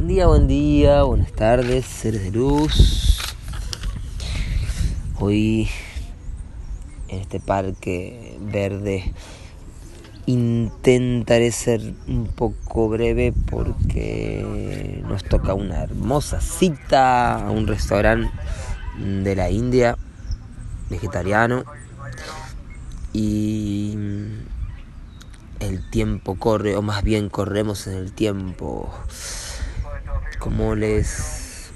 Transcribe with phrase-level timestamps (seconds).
[0.00, 3.18] Buen día, buen día, buenas tardes, seres de luz.
[5.18, 5.68] Hoy
[7.08, 9.12] en este parque verde
[10.24, 18.32] intentaré ser un poco breve porque nos toca una hermosa cita a un restaurante
[18.98, 19.98] de la India
[20.88, 21.64] vegetariano
[23.12, 23.98] y
[25.58, 28.90] el tiempo corre o más bien corremos en el tiempo
[30.40, 31.70] como les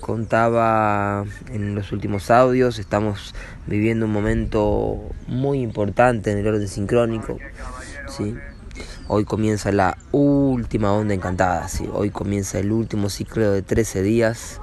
[0.00, 3.34] contaba en los últimos audios, estamos
[3.66, 7.38] viviendo un momento muy importante en el orden sincrónico.
[8.08, 8.34] ¿sí?
[9.06, 11.88] Hoy comienza la última onda encantada, ¿sí?
[11.92, 14.60] hoy comienza el último ciclo de 13 días,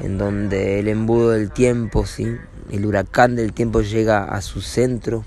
[0.00, 2.36] en donde el embudo del tiempo, ¿sí?
[2.70, 5.24] el huracán del tiempo llega a su centro,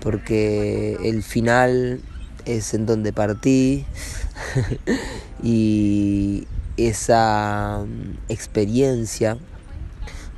[0.00, 2.00] porque el final
[2.44, 3.86] es en donde partí
[5.42, 6.46] y
[6.88, 9.38] esa mm, experiencia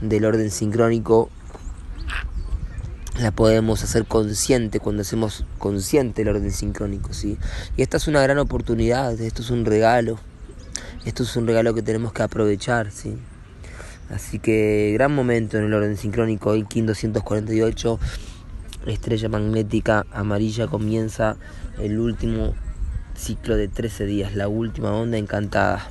[0.00, 1.30] del orden sincrónico
[3.18, 7.38] la podemos hacer consciente cuando hacemos consciente el orden sincrónico, ¿sí?
[7.76, 10.18] Y esta es una gran oportunidad, esto es un regalo,
[11.04, 13.16] esto es un regalo que tenemos que aprovechar, ¿sí?
[14.10, 18.00] Así que gran momento en el orden sincrónico, hoy KIN 248,
[18.86, 21.36] estrella magnética amarilla comienza
[21.78, 22.54] el último
[23.16, 25.88] ciclo de 13 días, la última onda encantada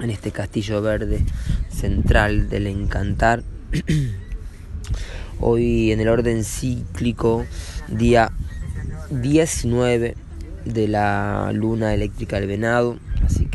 [0.00, 1.24] en este castillo verde
[1.68, 3.42] central del encantar.
[5.40, 7.44] Hoy en el orden cíclico,
[7.88, 8.30] día
[9.10, 10.16] 19
[10.64, 12.98] de la luna eléctrica del venado,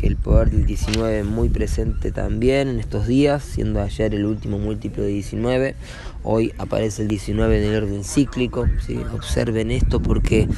[0.00, 4.58] que el poder del 19 muy presente también en estos días, siendo ayer el último
[4.58, 5.74] múltiplo de 19.
[6.22, 8.66] Hoy aparece el 19 en el orden cíclico.
[9.12, 10.48] Observen esto porque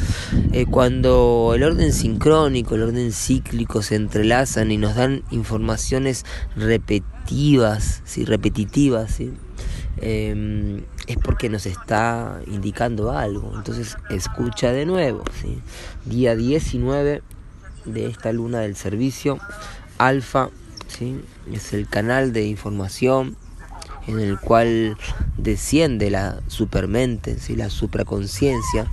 [0.53, 6.25] eh, cuando el orden sincrónico, el orden cíclico se entrelazan y nos dan informaciones
[6.55, 8.25] repetitivas, ¿sí?
[8.25, 9.33] repetitivas, ¿sí?
[10.01, 13.53] Em, es porque nos está indicando algo.
[13.57, 15.25] Entonces escucha de nuevo.
[16.07, 17.23] Día 19
[17.85, 19.39] de esta luna del servicio.
[19.99, 20.51] Alfa
[20.89, 21.21] ¿sí?
[21.53, 23.37] es el canal de información
[24.07, 24.97] en el cual
[25.37, 27.57] desciende la supermente, ¿sí?
[27.57, 28.91] la supraconciencia.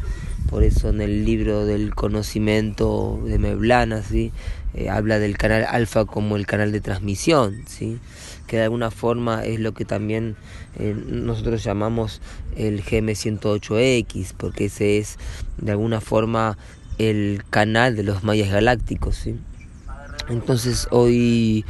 [0.50, 4.31] Por eso en el libro del conocimiento de Meblana ¿sí?
[4.73, 8.00] Eh, habla del canal alfa como el canal de transmisión, ¿sí?
[8.45, 10.35] que de alguna forma es lo que también
[10.77, 12.21] eh, nosotros llamamos
[12.56, 15.17] el GM108X, porque ese es
[15.57, 16.57] de alguna forma
[17.00, 19.16] el canal de los mayas galácticos.
[19.16, 19.40] ¿sí?
[20.28, 21.66] Entonces hoy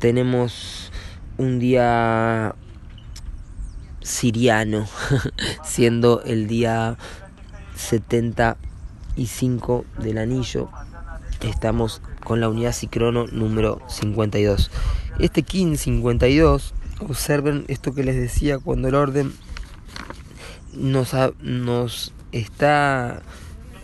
[0.00, 0.90] tenemos
[1.38, 2.56] un día
[4.02, 4.88] siriano,
[5.64, 6.96] siendo el día
[7.76, 10.68] 75 del anillo.
[11.42, 14.72] Estamos con la unidad Cicrono número 52.
[15.18, 19.32] Este KIN 52, observen esto que les decía cuando el orden
[20.74, 23.22] nos, nos está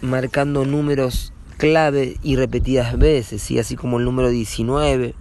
[0.00, 5.14] marcando números clave y repetidas veces, y así como el número 19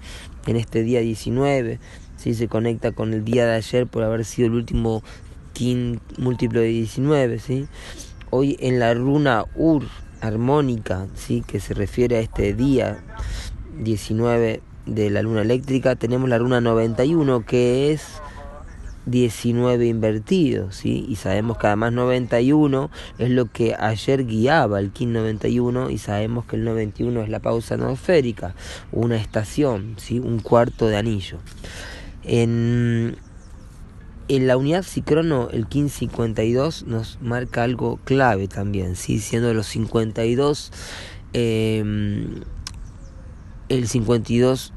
[0.47, 1.79] en este día 19
[2.17, 2.33] ¿sí?
[2.33, 5.03] se conecta con el día de ayer por haber sido el último
[6.17, 7.39] múltiplo de 19.
[7.39, 7.67] ¿sí?
[8.29, 9.87] Hoy en la runa Ur
[10.21, 11.43] armónica, ¿sí?
[11.45, 13.03] que se refiere a este día
[13.79, 18.21] 19 de la luna eléctrica, tenemos la runa 91 que es
[19.05, 21.05] 19 invertido, ¿sí?
[21.07, 26.45] Y sabemos que además 91 es lo que ayer guiaba el KIN 91 y sabemos
[26.45, 28.55] que el 91 es la pausa atmosférica,
[28.91, 30.19] una estación, ¿sí?
[30.19, 31.37] Un cuarto de anillo.
[32.23, 33.17] En,
[34.27, 39.19] la unidad Cicrono, el 1552 nos marca algo clave también, ¿sí?
[39.19, 40.71] siendo los 52,
[41.33, 42.41] em,
[43.69, 44.73] el 52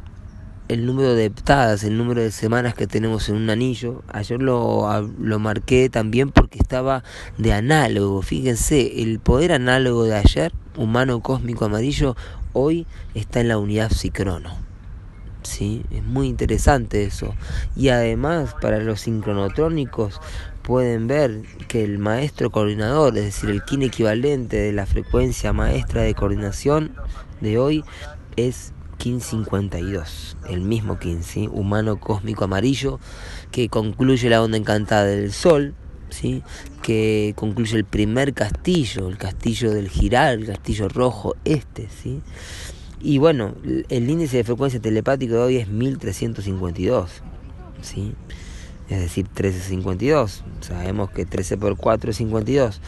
[0.69, 4.03] el número de heptadas, el número de semanas que tenemos en un anillo.
[4.09, 4.87] Ayer lo,
[5.19, 7.03] lo marqué también porque estaba
[7.39, 8.23] de análogo.
[8.23, 12.17] Fíjense, el poder análogo de ayer, humano cósmico amarillo,
[12.53, 14.69] hoy está en la unidad Cicrono.
[15.43, 15.85] ¿sí?
[15.91, 17.35] Es muy interesante eso.
[17.75, 20.21] Y además, para los sincronotrónicos,
[20.63, 26.03] pueden ver que el maestro coordinador, es decir, el kin equivalente de la frecuencia maestra
[26.03, 26.93] de coordinación
[27.41, 27.85] de hoy,
[28.37, 31.49] es KIN 52, el mismo KIN, ¿sí?
[31.51, 33.01] humano cósmico amarillo,
[33.51, 35.75] que concluye la onda encantada del Sol,
[36.11, 36.43] ¿sí?
[36.83, 42.21] que concluye el primer castillo, el castillo del girar, el castillo rojo este, ¿sí?
[43.01, 43.55] Y bueno,
[43.89, 47.11] el índice de frecuencia telepático de hoy es 1352,
[47.81, 48.15] ¿sí?
[48.89, 50.45] Es decir, 1352.
[50.61, 52.81] Sabemos que 13 por 4 es 52.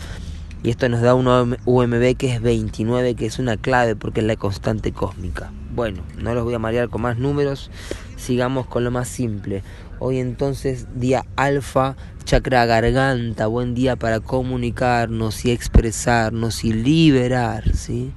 [0.62, 4.26] Y esto nos da un UMB que es 29, que es una clave porque es
[4.26, 5.52] la constante cósmica.
[5.74, 7.70] Bueno, no los voy a marear con más números,
[8.16, 9.62] sigamos con lo más simple.
[10.00, 18.12] Hoy entonces día alfa, chakra garganta, buen día para comunicarnos y expresarnos y liberar, ¿sí?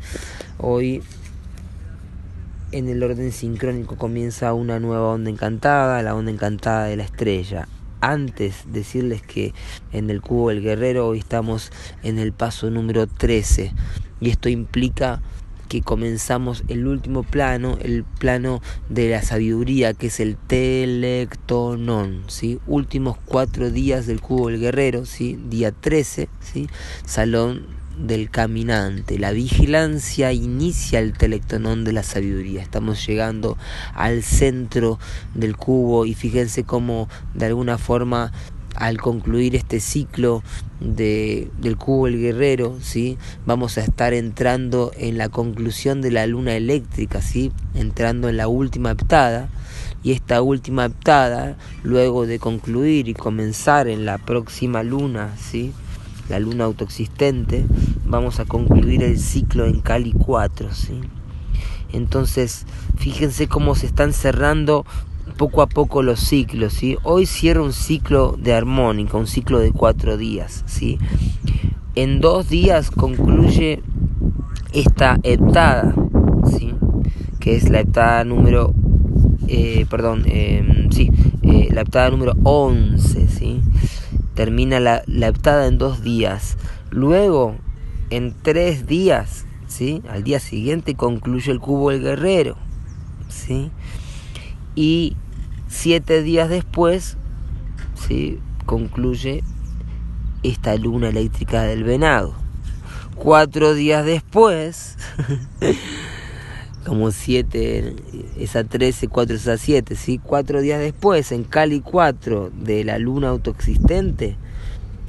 [0.57, 1.01] Hoy
[2.74, 7.68] en el orden sincrónico comienza una nueva onda encantada, la onda encantada de la estrella.
[8.03, 9.53] Antes decirles que
[9.94, 11.71] en el cubo del guerrero hoy estamos
[12.03, 13.71] en el paso número 13
[14.19, 15.21] y esto implica
[15.69, 22.59] que comenzamos el último plano, el plano de la sabiduría, que es el telectonón, ¿sí?
[22.67, 25.39] Últimos cuatro días del cubo del guerrero, ¿sí?
[25.47, 26.67] Día 13, ¿sí?
[27.05, 27.67] Salón
[27.98, 29.19] del caminante.
[29.19, 32.62] La vigilancia inicia el telectonón de la sabiduría.
[32.62, 33.57] Estamos llegando
[33.94, 35.00] al centro
[35.34, 38.31] del cubo y fíjense cómo de alguna forma
[38.75, 40.44] al concluir este ciclo
[40.80, 43.18] de, del cubo el guerrero, ¿sí?
[43.45, 47.51] vamos a estar entrando en la conclusión de la luna eléctrica, ¿sí?
[47.75, 49.50] entrando en la última heptada.
[50.01, 55.72] Y esta última heptada, luego de concluir y comenzar en la próxima luna, ¿sí?
[56.30, 57.66] La luna autoexistente,
[58.06, 60.74] vamos a concluir el ciclo en Cali 4.
[60.74, 61.00] ¿sí?
[61.92, 62.66] Entonces,
[62.98, 64.86] fíjense cómo se están cerrando
[65.38, 66.98] poco a poco los ciclos, ¿sí?
[67.04, 71.00] Hoy cierra un ciclo de armónica, un ciclo de cuatro días, ¿sí?
[71.96, 73.81] En dos días concluye
[74.74, 75.94] esta heptada,
[76.58, 76.74] ¿sí?
[77.40, 78.74] Que es la heptada número,
[79.48, 81.12] eh, perdón, eh, sí,
[81.42, 83.62] eh, la heptada número 11, ¿sí?
[84.35, 85.33] Termina la, la
[85.68, 86.57] en dos días.
[86.89, 87.56] Luego,
[88.09, 90.01] en tres días, ¿sí?
[90.09, 92.57] Al día siguiente concluye el cubo del guerrero,
[93.30, 93.71] ¿sí?
[94.75, 95.15] y
[95.68, 97.18] siete días después
[98.07, 98.39] ¿sí?
[98.65, 99.44] concluye
[100.41, 102.33] esta luna eléctrica del venado.
[103.15, 104.97] Cuatro días después,
[106.85, 107.95] como siete,
[108.38, 110.19] esa 13, cuatro, esa siete, ¿sí?
[110.21, 114.35] cuatro días después, en Cali 4 de la luna autoexistente,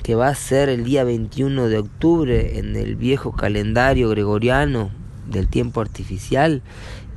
[0.02, 4.90] que va a ser el día 21 de octubre en el viejo calendario gregoriano
[5.28, 6.62] del tiempo artificial,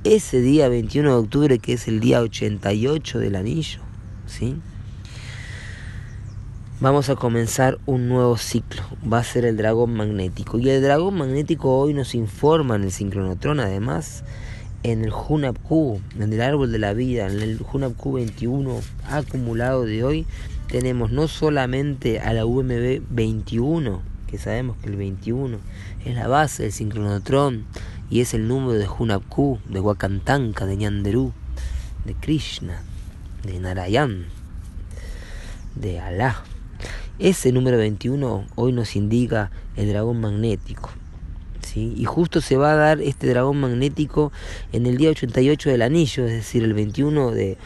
[0.04, 3.80] ese día 21 de octubre, que es el día 88 del anillo,
[4.26, 4.56] ¿sí?
[6.80, 10.60] Vamos a comenzar un nuevo ciclo, va a ser el dragón magnético.
[10.60, 14.24] Y el dragón magnético hoy nos informa en el sincronotrón, además,
[14.84, 18.80] en el Hunapku, en el árbol de la vida, en el Hunapku 21
[19.10, 20.28] acumulado de hoy,
[20.68, 25.58] tenemos no solamente a la UMB 21, que sabemos que el 21
[26.06, 27.66] es la base del sincronotrón,
[28.12, 31.34] y es el número de Hunapku, de Wakantanka, de Ñanderú,
[32.06, 32.84] de Krishna,
[33.44, 34.28] de Narayan,
[35.74, 36.44] de Alá.
[37.20, 40.92] Ese número 21 hoy nos indica el dragón magnético.
[41.62, 41.96] ¿sí?
[41.98, 44.32] Y justo se va a dar este dragón magnético
[44.72, 47.58] en el día 88 del anillo, es decir, el 21 de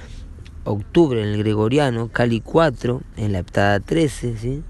[0.64, 4.38] octubre en el gregoriano, Cali 4, en la heptada 13.
[4.38, 4.64] ¿sí?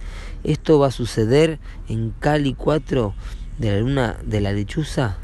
[0.44, 3.14] Esto va a suceder en Cali 4
[3.60, 5.20] de la luna de la lechuza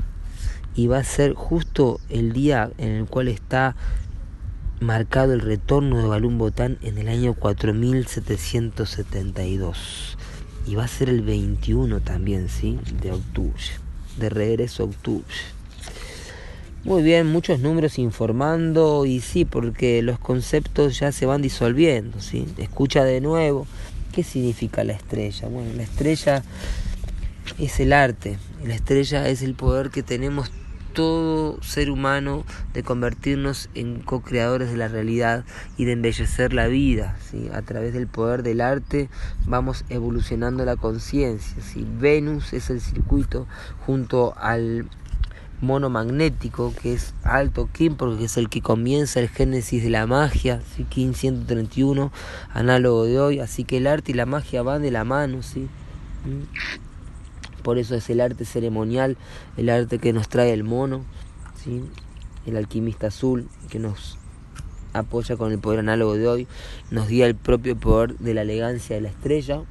[0.76, 3.76] y va a ser justo el día en el cual está
[4.80, 10.18] marcado el retorno de Balún Botán en el año 4772
[10.68, 12.80] y va a ser el 21 también, ¿sí?
[13.02, 13.64] De octubre,
[14.18, 15.26] de regreso a octubre.
[16.84, 22.48] Muy bien, muchos números informando y sí, porque los conceptos ya se van disolviendo, ¿sí?
[22.58, 23.68] Escucha de nuevo,
[24.14, 25.48] ¿qué significa la estrella?
[25.48, 26.44] Bueno, la estrella
[27.58, 30.52] es el arte, la estrella es el poder que tenemos
[30.98, 35.46] todo ser humano de convertirnos en co-creadores de la realidad
[35.78, 37.16] y de embellecer la vida.
[37.30, 37.50] ¿sí?
[37.54, 39.08] A través del poder del arte
[39.46, 41.62] vamos evolucionando la conciencia.
[41.62, 41.86] ¿sí?
[42.00, 43.46] Venus es el circuito
[43.86, 44.90] junto al
[45.62, 50.08] mono magnético que es Alto Kim porque es el que comienza el génesis de la
[50.08, 50.84] magia, ¿sí?
[50.84, 52.12] Kim 131,
[52.54, 55.68] análogo de hoy, así que el arte y la magia van de la mano, ¿sí?
[57.68, 59.18] Por eso es el arte ceremonial,
[59.58, 61.04] el arte que nos trae el mono,
[62.46, 64.18] el alquimista azul que nos
[64.94, 66.48] apoya con el poder análogo de hoy,
[66.92, 69.64] nos guía el propio poder de la elegancia de la estrella.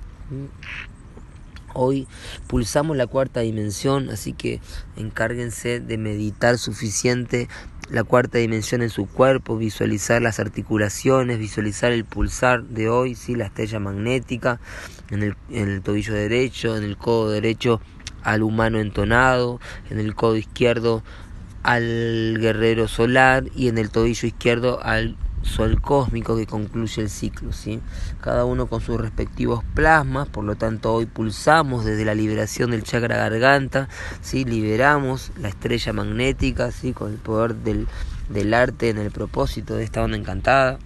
[1.73, 2.07] Hoy
[2.49, 4.61] pulsamos la cuarta dimensión, así que
[4.99, 7.49] encárguense de meditar suficiente
[7.91, 13.35] la cuarta dimensión en su cuerpo, visualizar las articulaciones, visualizar el pulsar de hoy, ¿sí?
[13.35, 14.61] la estrella magnética
[15.11, 17.81] en el, en el tobillo derecho, en el codo derecho
[18.23, 21.03] al humano entonado, en el codo izquierdo
[21.63, 25.17] al guerrero solar y en el tobillo izquierdo al
[25.47, 27.81] sol cósmico que concluye el ciclo, ¿sí?
[28.21, 32.83] cada uno con sus respectivos plasmas, por lo tanto hoy pulsamos desde la liberación del
[32.83, 33.89] chakra garganta,
[34.21, 34.45] ¿sí?
[34.45, 36.93] liberamos la estrella magnética ¿sí?
[36.93, 37.87] con el poder del,
[38.29, 40.79] del arte en el propósito de esta onda encantada.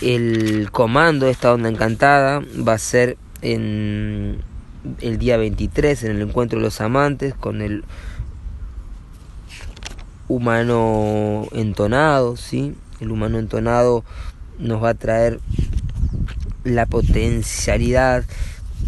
[0.00, 4.42] El comando de esta onda encantada va a ser en
[5.00, 7.84] el día 23 en el encuentro de los amantes con el
[10.28, 12.74] humano entonado, ¿sí?
[13.00, 14.04] El humano entonado
[14.58, 15.40] nos va a traer
[16.64, 18.24] la potencialidad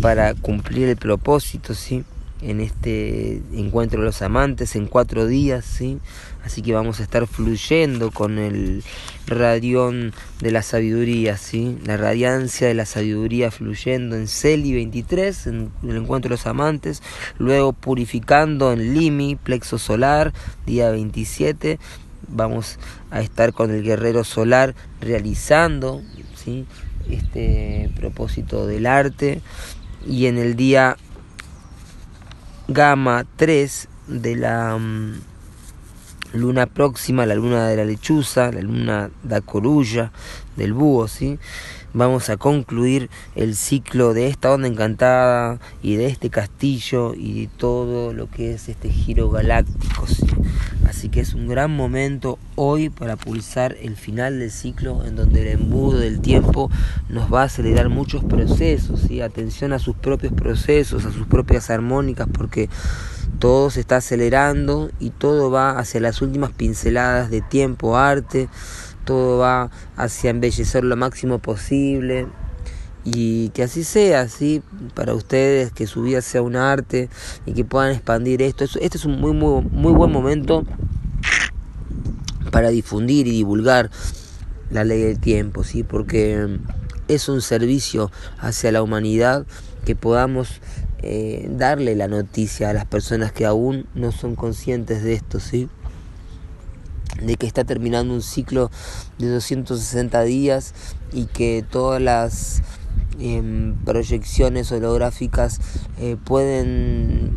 [0.00, 2.04] para cumplir el propósito, ¿sí?
[2.42, 5.98] En este encuentro de los amantes en cuatro días, ¿sí?
[6.44, 8.82] Así que vamos a estar fluyendo con el
[9.26, 11.78] radión de la sabiduría, ¿sí?
[11.84, 17.02] La radiancia de la sabiduría fluyendo en Celi 23, en el encuentro de los amantes,
[17.38, 20.34] luego purificando en Limi, plexo solar,
[20.66, 21.78] día 27,
[22.28, 22.78] vamos
[23.10, 26.02] a estar con el guerrero solar realizando,
[26.34, 26.66] ¿sí?
[27.08, 29.40] Este propósito del arte
[30.06, 30.96] y en el día
[32.68, 35.20] gamma 3 de la mm,
[36.34, 40.12] luna próxima, la luna de la lechuza, la luna da corulla,
[40.56, 41.38] del búho, ¿sí?
[41.92, 47.50] Vamos a concluir el ciclo de esta onda encantada y de este castillo y de
[47.56, 50.26] todo lo que es este giro galáctico, ¿sí?
[50.88, 55.42] Así que es un gran momento hoy para pulsar el final del ciclo en donde
[55.42, 56.70] el embudo del tiempo
[57.08, 59.20] nos va a acelerar muchos procesos, ¿sí?
[59.20, 62.68] Atención a sus propios procesos, a sus propias armónicas, porque
[63.38, 68.48] todo se está acelerando y todo va hacia las últimas pinceladas de tiempo, arte,
[69.04, 72.26] todo va hacia embellecer lo máximo posible
[73.04, 74.62] y que así sea, así
[74.94, 77.10] para ustedes, que su vida sea un arte
[77.44, 78.64] y que puedan expandir esto.
[78.64, 80.64] Este es un muy, muy, muy buen momento
[82.50, 83.90] para difundir y divulgar
[84.70, 85.82] la ley del tiempo, ¿sí?
[85.82, 86.58] porque
[87.08, 89.46] es un servicio hacia la humanidad
[89.84, 90.60] que podamos
[91.02, 95.68] eh, darle la noticia a las personas que aún no son conscientes de esto, ¿sí?
[97.22, 98.70] de que está terminando un ciclo
[99.18, 100.74] de 260 días
[101.12, 102.62] y que todas las
[103.20, 105.60] em, proyecciones holográficas
[105.98, 107.32] eh, pueden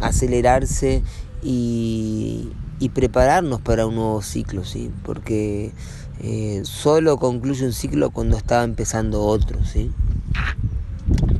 [0.00, 1.02] acelerarse
[1.42, 4.90] y, y, prepararnos para un nuevo ciclo, ¿sí?
[5.04, 5.72] porque
[6.20, 9.64] eh, solo concluye un ciclo cuando está empezando otro.
[9.64, 9.90] ¿sí?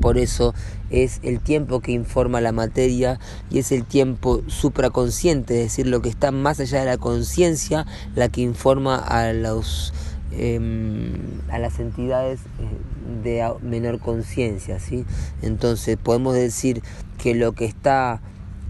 [0.01, 0.55] Por eso
[0.91, 3.19] es el tiempo que informa la materia
[3.51, 7.87] y es el tiempo supraconsciente, es decir, lo que está más allá de la conciencia,
[8.15, 9.95] la que informa a los
[10.37, 11.13] em,
[11.51, 15.05] a las entidades eh, de menor conciencia, ¿sí?
[15.43, 16.83] Entonces podemos decir
[17.19, 18.21] que lo que está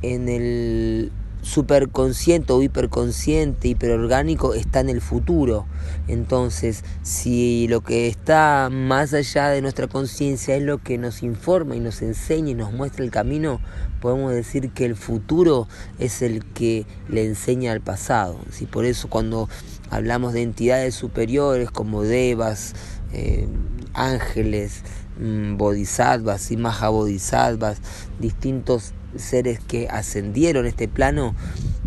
[0.03, 1.13] en el
[1.45, 5.67] superconsciente o hiperconsciente, hiperorgánico, está en el futuro.
[6.09, 11.77] Entonces, si lo que está más allá de nuestra conciencia es lo que nos informa
[11.77, 13.61] y nos enseña y nos muestra el camino,
[14.01, 15.69] podemos decir que el futuro
[15.99, 18.39] es el que le enseña al pasado.
[18.51, 18.67] ¿sí?
[18.67, 19.49] Por eso cuando
[19.91, 22.75] hablamos de entidades superiores como devas,
[23.13, 23.47] eh,
[23.93, 24.83] ángeles,
[25.19, 27.79] mm, bodhisattvas y mahabodhisattvas,
[28.19, 31.35] distintos seres que ascendieron este plano,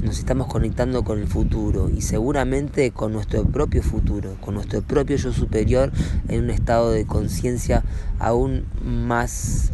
[0.02, 5.18] nos estamos conectando con el futuro y seguramente con nuestro propio futuro, con nuestro propio
[5.18, 5.92] yo superior
[6.28, 7.84] en un estado de conciencia
[8.20, 9.72] aún más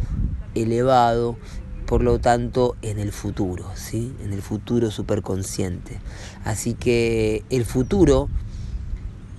[0.54, 1.36] elevado,
[1.94, 4.12] por lo tanto en el futuro, ¿sí?
[4.24, 6.00] En el futuro superconsciente.
[6.44, 8.28] Así que el futuro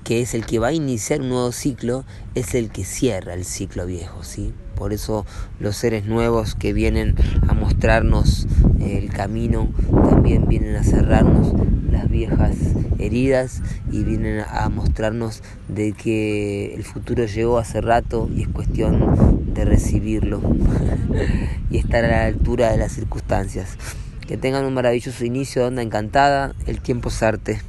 [0.06, 3.44] que es el que va a iniciar un nuevo ciclo, es el que cierra el
[3.44, 4.54] ciclo viejo, ¿sí?
[4.78, 5.26] Por eso
[5.60, 8.48] los seres nuevos que vienen a mostrarnos
[8.80, 9.68] el camino
[10.10, 11.52] también vienen a cerrarnos
[11.92, 12.56] las viejas
[13.00, 19.45] heridas y vienen a mostrarnos de que el futuro llegó hace rato y es cuestión
[19.56, 20.42] de recibirlo
[21.72, 23.78] y estar a la altura de las circunstancias.
[24.28, 27.60] Que tengan un maravilloso inicio de onda encantada, el tiempo es arte.